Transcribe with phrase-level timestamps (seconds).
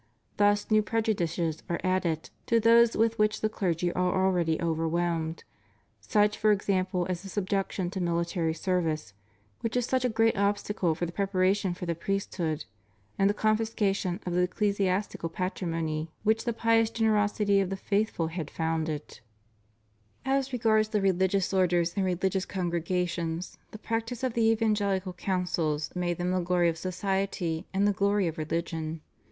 [0.37, 5.43] Thus new prejudices are added to those with which the clergy are already overwhelmed,
[5.99, 9.13] such for ex ample as their subjection to military service,
[9.59, 12.65] which is such a great obstacle for the preparation for the priest hood,
[13.19, 18.49] and the confiscation of the ecclesiastical patrimony which the pious generosity of the faithful had
[18.49, 19.19] founded.
[20.25, 25.95] As regards the religious orders and religious con gregations, the practice of the evangelical counsels
[25.95, 29.01] made them the glory of society and the glory of religion.